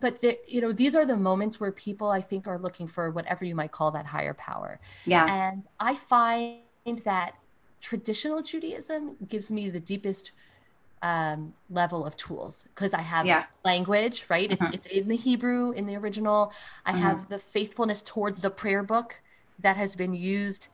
[0.00, 3.10] but the, you know these are the moments where people I think are looking for
[3.10, 4.80] whatever you might call that higher power.
[5.06, 5.26] Yeah.
[5.28, 6.62] And I find
[7.04, 7.32] that
[7.80, 10.32] traditional Judaism gives me the deepest
[11.02, 13.44] um, level of tools because I have Yeah.
[13.64, 14.50] language, right?
[14.50, 14.74] It's Mhm.
[14.74, 16.52] it's in the Hebrew, in the original.
[16.86, 16.98] I Mhm.
[16.98, 19.22] have the faithfulness towards the prayer book
[19.58, 20.68] that has been used,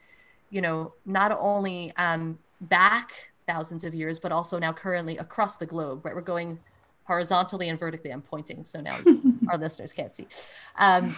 [0.49, 5.67] you know, not only um, back thousands of years, but also now currently across the
[5.67, 6.05] globe.
[6.05, 6.59] Right, we're going
[7.05, 8.11] horizontally and vertically.
[8.11, 8.97] I'm pointing, so now
[9.51, 10.27] our listeners can't see.
[10.79, 11.15] Um,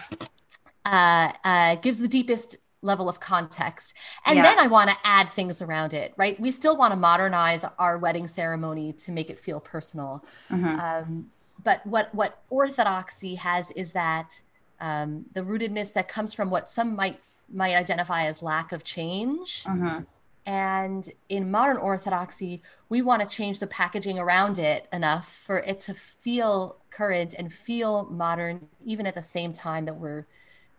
[0.85, 3.95] uh, uh, gives the deepest level of context.
[4.25, 4.43] And Yeah.
[4.43, 6.37] then I want to add things around it, right?
[6.39, 10.23] We still want to modernize our wedding ceremony to make it feel personal.
[10.49, 10.77] Mhm.
[10.79, 11.31] Um,
[11.63, 14.41] but what what orthodoxy has is that
[14.81, 17.17] um, the rootedness that comes from what some might
[17.47, 19.63] might identify as lack of change.
[19.63, 20.05] Mhm.
[20.45, 25.79] And in modern orthodoxy, we want to change the packaging around it enough for it
[25.81, 30.25] to feel current and feel modern, even at the same time that we're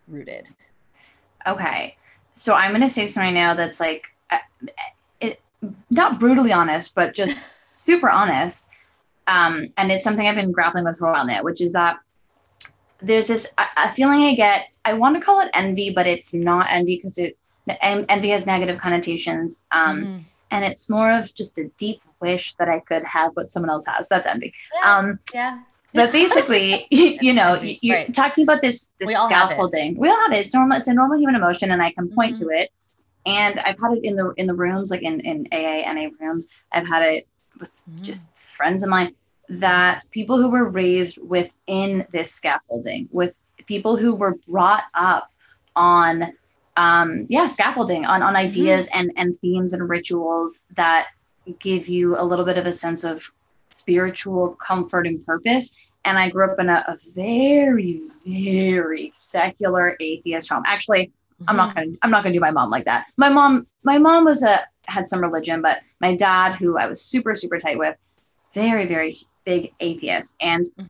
[0.07, 0.51] rooted.
[1.47, 1.97] Okay.
[2.35, 4.39] So I'm going to say something now that's like, uh,
[5.21, 5.41] it,
[5.91, 8.69] not brutally honest, but just super honest.
[9.27, 12.01] Um, and it's something I've been grappling with for a while now, which is that
[13.01, 14.75] there's this a, a feeling I get.
[14.85, 18.47] I want to call it envy, but it's not envy because it en- envy has
[18.47, 19.61] negative connotations.
[19.73, 20.21] Um, Mhm.
[20.51, 23.85] and it's more of just a deep wish that I could have what someone else
[23.87, 24.09] has.
[24.09, 24.53] That's envy.
[24.75, 25.59] Yeah, Um, yeah.
[25.93, 28.15] but basically, you, you know, Envy, you, are right.
[28.15, 29.97] talking about this, this We scaffolding.
[29.97, 30.39] We all have it.
[30.39, 30.77] It's normal.
[30.79, 32.45] It's a normal human emotion, and I can point Mm-hmm.
[32.51, 32.71] to it.
[33.27, 36.47] And I've had it in the in the rooms, like in in AA, NA rooms.
[36.73, 37.27] I've had it
[37.59, 38.03] with Mhm.
[38.03, 39.15] just friends of mine
[39.49, 43.35] that people who were raised within this scaffolding, with
[43.67, 45.31] people who were brought up
[45.75, 46.33] on
[46.77, 51.09] um yeah scaffolding on on ideas and and themes and rituals that
[51.61, 53.31] give you a little bit of a sense of
[53.71, 55.75] spiritual comfort and purpose.
[56.05, 60.63] And i grew up in a, a very very secular atheist home.
[60.67, 61.13] Actually
[61.49, 63.07] i'm not gonna i'm not gonna do my mom like that.
[63.17, 67.01] My mom my mom was a had some religion but my dad who i was
[67.03, 67.97] super super tight with
[68.53, 70.37] very very big atheist.
[70.41, 70.89] And Mhm.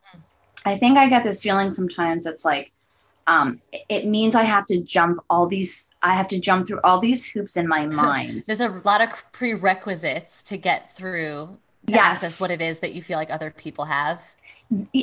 [0.65, 2.73] i think i get this feeling sometimes it's like
[3.27, 5.91] um, it- means I have to jump all these.
[6.03, 8.45] I have to jump through all these hoops in my mind.
[8.47, 11.99] There's a lot of prerequisites to get through to Yes.
[12.25, 14.23] access what it is that you feel like other people have.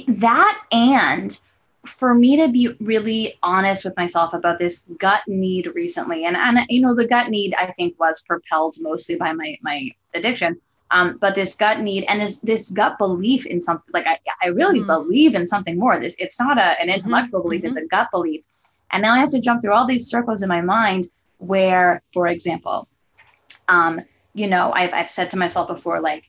[0.08, 1.40] that and
[1.86, 6.60] for me to be really honest with myself about this gut need recently and and
[6.70, 10.60] you know the gut need i think was propelled mostly by my my addiction
[10.92, 14.48] Um, but this gut need and this this gut belief in something like I, I
[14.48, 14.88] really Mhm.
[14.88, 15.98] believe in something more.
[16.00, 17.68] This it's not a, an intellectual belief, mhm.
[17.68, 18.44] it's a gut belief.
[18.92, 22.28] And now I have to jump through all these circles in my mind where, for
[22.28, 22.88] example,
[23.70, 24.02] um,
[24.34, 26.26] you know, I've, I've said to myself before, like,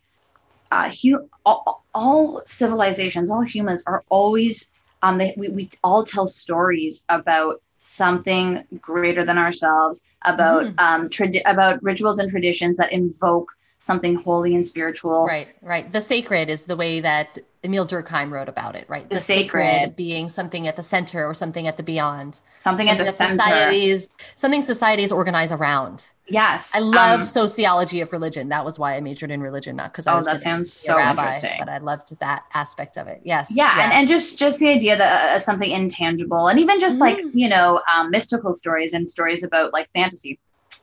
[0.71, 4.73] uh, hu- all, all civilizations, all humans are always,
[5.03, 10.79] um, they, we, we all tell stories about something greater than ourselves, about Mhm.
[10.79, 13.51] um, about rituals and traditions that invoke
[13.83, 15.27] something holy and spiritual.
[15.27, 15.91] Right, right.
[15.91, 19.09] The sacred is the way that Émile Durkheim wrote about it, right?
[19.11, 19.97] The sacred.
[19.97, 22.41] being something at the center or something at the beyond.
[22.59, 23.33] Something at the center.
[23.35, 26.11] societies, something societies organize around.
[26.29, 26.73] Yes.
[26.77, 28.49] I love um, sociology of religion.
[28.51, 30.97] That was why I majored in religion, not because I oh, was that sounds so
[30.97, 31.57] rabbi, interesting.
[31.59, 33.21] but I loved that aspect of it.
[33.25, 33.53] Yes.
[33.55, 37.19] yeah, And, and just just the idea that uh, something intangible and even just like
[37.19, 37.31] Mhm.
[37.35, 40.39] you know um, mystical stories and stories about like fantasy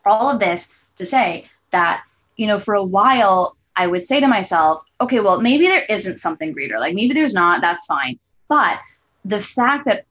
[0.05, 2.03] all of this to say that
[2.39, 6.19] you know for a while i would say to myself okay well maybe there isn't
[6.19, 8.79] something greater like maybe there's not that's fine but
[9.25, 10.05] the fact that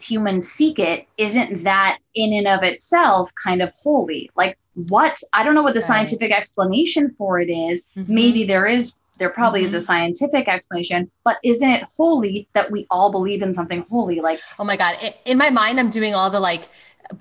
[0.00, 4.56] humans seek it isn't that in and of itself kind of holy like
[4.88, 5.86] what i don't know what the Right.
[5.92, 8.08] scientific explanation for it is Mhm.
[8.08, 9.82] maybe there is there probably is a Mhm.
[9.90, 14.64] scientific explanation but isn't it holy that we all believe in something holy like Oh
[14.64, 14.94] my God.
[15.24, 16.64] In my mind, I'm doing all the like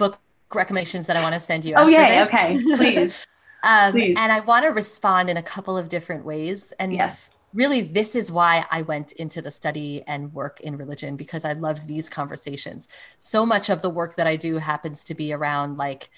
[0.02, 0.20] book
[0.54, 1.74] recommendations that I want to send you.
[1.78, 2.28] oh this.
[2.28, 3.26] okay please
[3.66, 4.18] Um, Please.
[4.20, 6.72] And I want to respond in a couple of different ways.
[6.80, 11.16] And yes really, this is why I went into the study and work in religion
[11.16, 12.88] because I love these conversations.
[13.18, 16.10] So much of the work that I do happens to be around like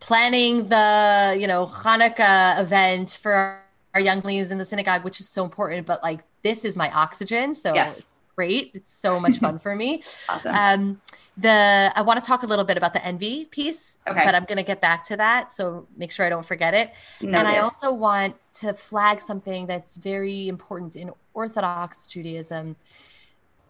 [0.00, 3.60] planning the, you know, Hanukkah event for
[3.94, 5.86] our younglings in the synagogue, which is so important.
[5.86, 7.54] But like, this is my oxygen.
[7.54, 8.00] So Yes.
[8.00, 8.70] it's great.
[8.72, 10.00] It's so much fun for me.
[10.28, 11.00] awesome Um,
[11.36, 14.22] the I want to talk a little bit about the envy piece, Okay.
[14.24, 15.50] but I'm going to get back to that.
[15.50, 16.92] So make sure I don't forget it.
[17.20, 22.76] And I also want to flag something that's very important in Orthodox Judaism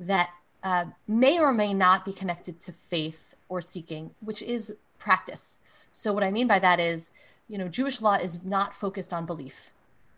[0.01, 0.29] that
[0.63, 5.59] uh, may or may not be connected to faith or seeking, which is practice.
[5.93, 7.11] So what I mean by that is,
[7.49, 9.71] you know, Jewish law is not focused on belief.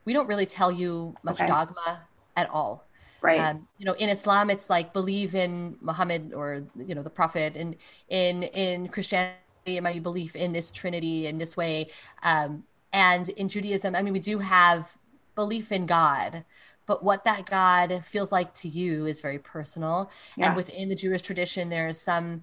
[0.05, 1.47] We don't really tell you much Okay.
[1.47, 2.03] dogma
[2.37, 2.85] at all
[3.23, 3.39] right.
[3.39, 7.57] Um, you know in islam it's like believe in muhammad or you know the prophet.
[7.57, 7.77] And
[8.09, 11.89] in in christianity it might be belief in this trinity in this way.
[12.23, 14.97] Um, and in judaism i mean we do have
[15.35, 16.45] belief in god
[16.87, 20.11] but what that god feels like to you is very personal.
[20.37, 20.47] Yeah.
[20.49, 22.43] and within the jewish tradition there's some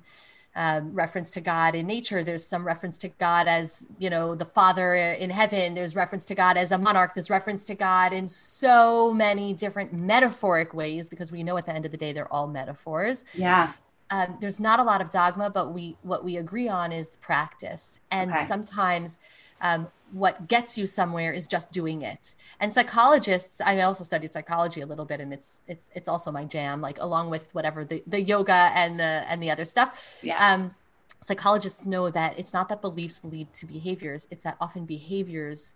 [0.58, 2.24] um, reference to God in nature.
[2.24, 5.76] There's some reference to God as, you know, the Father in heaven.
[5.76, 7.14] There's reference to God as a monarch.
[7.14, 11.76] There's reference to God in so many different metaphoric ways because we know at the
[11.76, 13.24] end of the day they're all metaphors.
[13.34, 13.74] yeah
[14.10, 18.00] Um, there's not a lot of dogma, but we what we agree on is practice.
[18.12, 18.46] And Okay.
[18.48, 19.20] sometimes
[19.62, 22.36] um, what gets you somewhere is just doing it.
[22.62, 26.46] And psychologists, I also studied psychology a little bit, and it's it's it's also my
[26.46, 26.80] jam.
[26.82, 30.74] Like along with whatever the the yoga and the and the other stuff yeah um,
[31.22, 35.76] psychologists know that it's not that beliefs lead to behaviors it's that often behaviors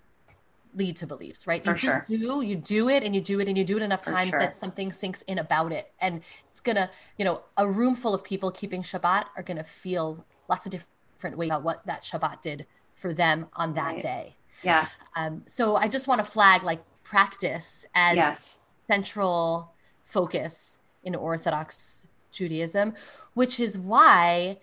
[0.75, 2.05] lead to beliefs right For you just sure.
[2.07, 4.29] do you do it and you do it and you do it enough For times
[4.31, 4.39] sure.
[4.39, 8.23] that something sinks in about it and it's gonna you know a room full of
[8.23, 12.65] people keeping shabbat are gonna feel lots of different ways about what that shabbat did
[12.93, 14.01] for them on that Right.
[14.01, 19.73] day yeah um, so i just want to flag like practice as yes central
[20.03, 22.93] focus in Orthodox Judaism,
[23.33, 24.57] which is why,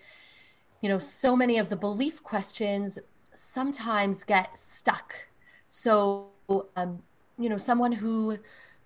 [0.81, 2.99] you know, so many of the belief questions
[3.33, 5.27] sometimes get stuck.
[5.67, 6.29] So,
[6.75, 7.03] um,
[7.37, 8.37] you know, someone who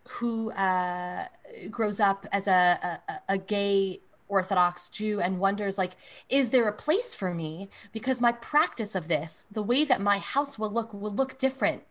[0.08, 1.25] who uh,
[1.71, 4.01] grows up as a, a, a gay
[4.34, 5.93] Orthodox Jew and wonders, like,
[6.30, 7.69] is there a place for me?
[7.91, 11.84] Because my practice of this, the way that my house will look, will look different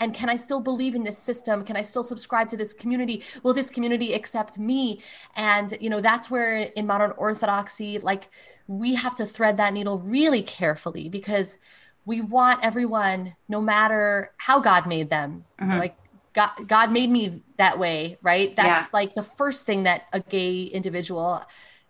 [0.00, 3.22] and can i still believe in this system can i still subscribe to this community
[3.42, 5.00] will this community accept me
[5.34, 8.28] and you know that's where in modern orthodoxy like
[8.68, 11.58] we have to thread that needle really carefully because
[12.04, 15.78] we want everyone no matter how god made them Mhm.
[15.78, 15.96] like
[16.38, 18.98] god, god made me that way right that's Yeah.
[18.98, 21.42] like the first thing that a gay individual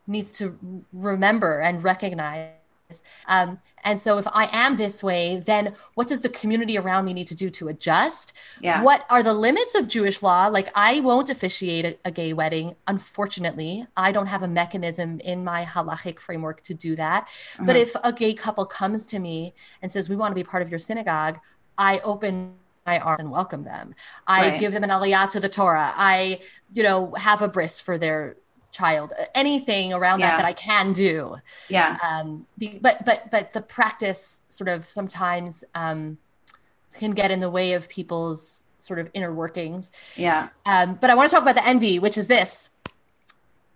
[0.07, 0.45] needs to
[0.93, 2.55] remember and recognize
[3.27, 7.13] um, and so if I am this way, then what does the community around me
[7.13, 8.33] need to do to adjust?
[8.61, 10.47] yeah What are the limits of Jewish law?
[10.49, 12.77] Like, I won't officiate a, a gay wedding.
[12.87, 17.29] Unfortunately, I don't have a mechanism in my halachic framework to do that.
[17.67, 17.83] But Mhm.
[17.85, 20.71] if a gay couple comes to me and says, We want to be part of
[20.71, 21.39] your synagogue,
[21.77, 22.55] I open
[22.89, 23.95] my arms and welcome them.
[24.27, 24.61] I Right.
[24.61, 25.93] give them an aliyah to the Torah.
[26.13, 26.41] I,
[26.77, 28.37] you know, have a bris for their
[28.71, 29.13] child.
[29.35, 30.29] Anything around Yeah.
[30.31, 31.37] that that I can do
[31.77, 36.19] yeah um, be, but but but the practice sort of sometimes um,
[37.01, 39.91] can get in the way of people's sort of inner workings.
[40.17, 40.49] Yeah.
[40.73, 42.71] Um, but I want to talk about the envy, which is this.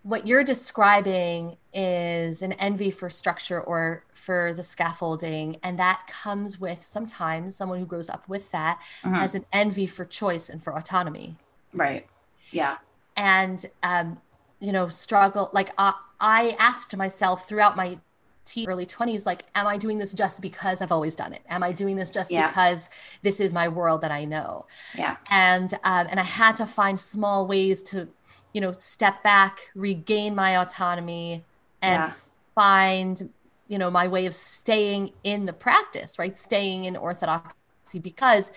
[0.03, 5.57] What you're describing is an envy for structure or for the scaffolding.
[5.63, 9.15] And that comes with sometimes someone who grows up with that Mhm.
[9.15, 11.37] has an envy for choice and for autonomy.
[11.73, 12.05] Right.
[12.51, 12.77] Yeah.
[13.15, 14.21] And, um,
[14.59, 15.49] you know, struggle.
[15.53, 17.97] Like uh, I asked myself throughout my
[18.45, 21.41] teen, early 20s, like, am I doing this just because I've always done it?
[21.49, 22.45] Am I doing this just Yeah.
[22.47, 22.89] because
[23.21, 24.65] this is my world that I know?
[24.95, 25.15] Yeah.
[25.29, 28.09] and um, and I had to find small ways to,
[28.53, 31.45] you know, step back, regain my autonomy,
[31.81, 32.13] and Yeah.
[32.55, 33.29] find,
[33.67, 36.37] you know, my way of staying in the practice, right?
[36.37, 38.51] Staying in orthodoxy because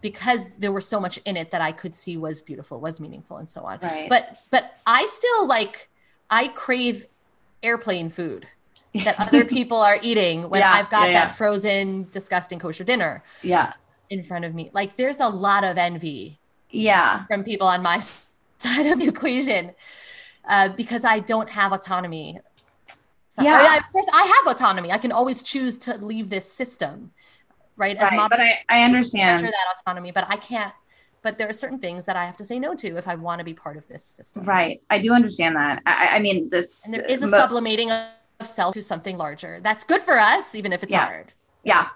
[0.00, 3.38] because there was so much in it that I could see was beautiful, was meaningful,
[3.38, 3.80] and so on.
[3.82, 4.08] Right.
[4.08, 5.90] But but I still like
[6.30, 7.04] I crave
[7.62, 8.46] airplane food
[9.04, 11.26] that other people are eating when Yeah, I've got yeah, yeah.
[11.26, 13.72] that frozen, disgusting kosher dinner yeah.
[14.10, 14.70] in front of me.
[14.74, 17.26] Like there's a lot of envy Yeah.
[17.28, 18.27] from people on my side
[18.64, 19.72] of the equation
[20.48, 22.36] uh, because I don't have autonomy.
[23.28, 23.54] So, Yeah.
[23.58, 24.90] I mean, of course, I have autonomy.
[24.92, 27.10] I can always choose to leave this system,
[27.76, 27.96] right?
[27.96, 28.16] As Right.
[28.16, 29.34] modern But I, I understand.
[29.40, 30.72] measure that autonomy, but I can't.
[31.22, 33.40] But there are certain things that I have to say no to if I want
[33.40, 34.44] to be part of this system.
[34.44, 34.80] Right.
[34.88, 35.82] I do understand that.
[35.84, 36.84] I, I mean, this.
[36.84, 39.58] And there is a mo- sublimating of self to something larger.
[39.60, 41.06] That's good for us, even if it's Yeah.
[41.06, 41.32] hard.
[41.64, 41.88] Yeah.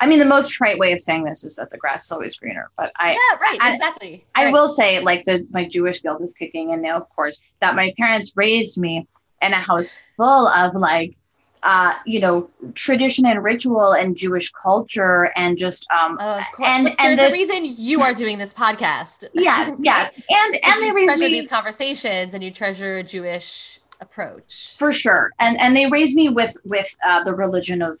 [0.00, 2.36] I mean, the most trite way of saying this is that the grass is always
[2.36, 2.70] greener.
[2.76, 3.58] But I, yeah, right.
[3.60, 4.24] I- exactly.
[4.34, 4.52] I Right.
[4.52, 7.92] will say, like the my Jewish guilt is kicking in now, of course, that my
[7.98, 9.06] parents raised me
[9.42, 11.16] in a house full of like
[11.64, 16.68] uh, you know, tradition and ritual and Jewish culture and just um Of course.
[16.68, 19.24] and- and there's a reason you are doing this podcast.
[19.32, 20.12] yes, yes.
[20.30, 24.76] And and they you raised treasure me these conversations and you treasure a Jewish approach.
[24.78, 25.32] for sure.
[25.40, 27.98] And and they raised me with with uh, the religion of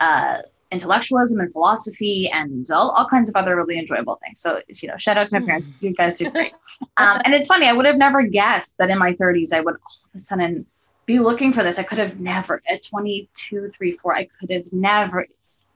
[0.00, 4.40] uh intellectualism and philosophy and all, all kinds of other really enjoyable things.
[4.40, 5.76] So, you know, shout out to my parents.
[5.80, 6.52] You guys did great.
[6.96, 9.74] Um, and it's funny, I would have never guessed that in my 30s, I would
[9.74, 10.66] all of a sudden
[11.06, 11.78] be looking for this.
[11.78, 15.26] I could have never, at 22, 3, 4, I could have never,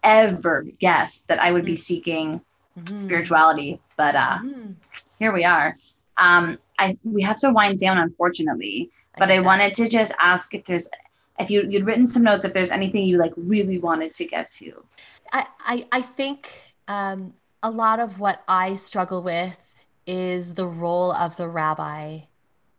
[0.02, 2.40] ever guessed that I would be seeking
[2.78, 2.98] Mhm.
[2.98, 3.80] spirituality.
[3.96, 4.74] But uh, Mhm.
[5.18, 5.76] here we are.
[6.16, 8.90] Um, I we have to wind down, unfortunately.
[9.18, 9.44] But I that.
[9.44, 10.88] wanted to just ask if there's,
[11.42, 14.50] if you you'd written some notes, if there's anything you like really wanted to get
[14.52, 14.84] to.
[15.32, 19.68] I, I, I think um, a lot of what I struggle with
[20.06, 22.20] is the role of the rabbi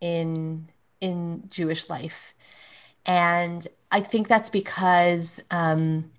[0.01, 0.67] in
[1.01, 2.33] in Jewish life,
[3.05, 6.11] and I think that's because um,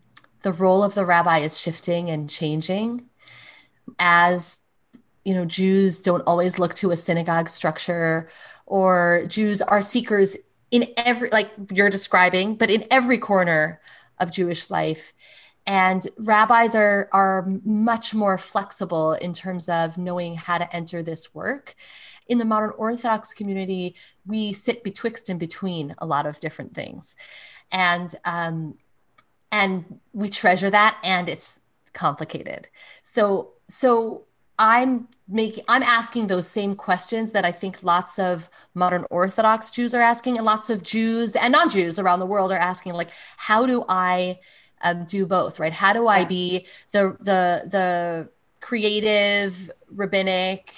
[0.42, 3.09] the role of the rabbi is shifting and changing
[3.99, 4.61] as
[5.24, 8.28] you know Jews don't always look to a synagogue structure,
[8.66, 10.36] or Jews are seekers
[10.71, 13.81] in every like you're describing, but in every corner
[14.21, 15.12] of Jewish life.
[15.67, 21.35] And rabbis are are much more flexible in terms of knowing how to enter this
[21.35, 21.75] work.
[22.27, 23.97] In the modern orthodox community
[24.27, 27.17] we sit betwixt and between a lot of different things.
[27.73, 28.79] And um,
[29.53, 31.61] and we treasure that and it's
[31.93, 32.69] complicated.
[33.03, 34.25] So so
[34.59, 39.94] i'm making i'm asking those same questions that i think lots of modern orthodox jews
[39.94, 43.66] are asking and lots of jews and non-jews around the world are asking like how
[43.66, 44.38] do i
[44.82, 48.28] um, do both right how do i be the the the
[48.61, 50.72] creative rabbinic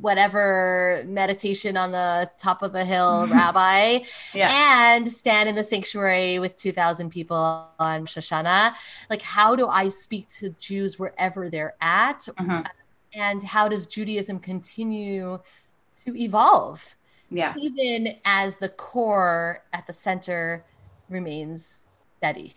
[0.00, 3.98] whatever meditation on the top of the hill rabbi
[4.34, 4.48] Yeah.
[4.50, 7.36] and stand in the sanctuary with 2000 people
[7.78, 8.72] on Rosh Hashanah
[9.10, 12.66] like how do i speak to jews wherever they're at Mhm.
[13.14, 15.38] And how does judaism continue
[16.04, 16.94] to evolve
[17.30, 17.54] Yeah.
[17.58, 20.64] even as the core at the center
[21.08, 21.88] remains
[22.18, 22.54] steady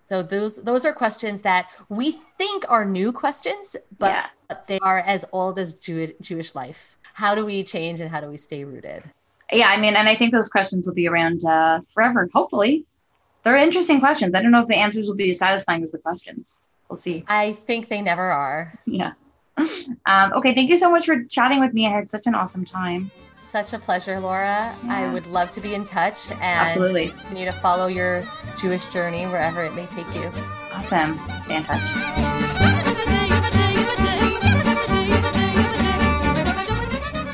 [0.00, 4.10] so those those are questions that we think are new questions but
[4.50, 4.56] yeah.
[4.68, 8.28] they are as old as Jewish, Jewish life how do we change and how do
[8.28, 9.02] we stay rooted
[9.52, 9.68] Yeah.
[9.68, 12.86] I mean, and I think those questions will be around uh, forever, hopefully.
[13.42, 14.34] They're interesting questions.
[14.34, 16.58] I don't know if the answers will be as satisfying as the questions.
[16.88, 17.22] We'll see.
[17.28, 19.12] i think they never are Yeah.
[20.06, 20.52] Um, okay.
[20.54, 21.86] Thank you so much for chatting with me.
[21.86, 23.10] I had such an awesome time.
[23.50, 27.08] such a pleasure laura i would love to be in touch and Absolutely.
[27.10, 28.26] continue to follow your
[28.58, 30.32] jewish journey wherever it may take you
[30.72, 31.20] Awesome.
[31.40, 32.58] Stay in touch.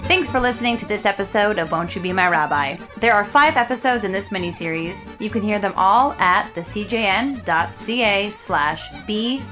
[0.08, 2.78] Thanks for listening to this episode of Won't You Be My Rabbi.
[2.96, 5.06] There are five episodes in this miniseries.
[5.20, 9.42] You can hear them all at thecjn.ca slash b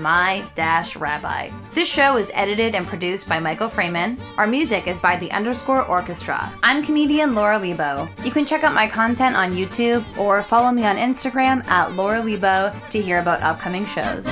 [0.00, 0.44] my
[0.98, 1.50] rabbi.
[1.74, 4.20] This show is edited and produced by Michael Freeman.
[4.36, 6.52] Our music is by the Underscore Orchestra.
[6.64, 8.08] I'm comedian Laura Lebo.
[8.24, 12.20] You can check out my content on YouTube or follow me on Instagram at Laura
[12.20, 14.26] Lebo to hear about upcoming shows.